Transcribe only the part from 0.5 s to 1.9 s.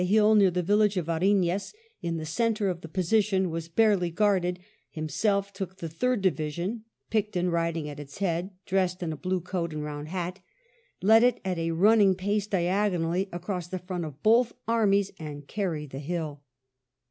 village of Arinez,